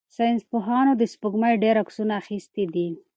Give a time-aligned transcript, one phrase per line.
[0.15, 2.87] ساینس پوهانو د سپوږمۍ ډېر عکسونه اخیستي دي.